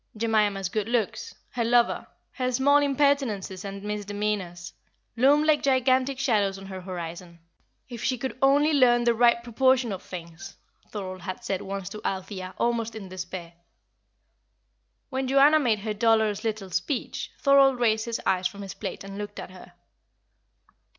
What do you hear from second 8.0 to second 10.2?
she could only learn the right proportion of